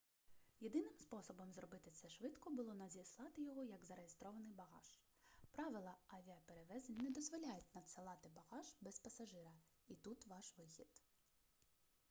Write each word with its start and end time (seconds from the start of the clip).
єдиним 0.59 0.95
способом 0.99 1.51
зробити 1.53 1.91
це 1.91 2.09
швидко 2.09 2.49
було 2.49 2.73
надіслати 2.73 3.41
його 3.41 3.63
як 3.63 3.85
зареєстрований 3.85 4.53
багаж 4.53 4.97
правила 5.51 5.95
авіаперевезень 6.07 6.97
не 6.97 7.09
дозволяють 7.09 7.75
надсилати 7.75 8.29
багаж 8.35 8.75
без 8.81 8.99
пасажира 8.99 9.51
і 9.87 9.95
тут 9.95 10.27
ваш 10.27 10.57
вихід 10.57 11.03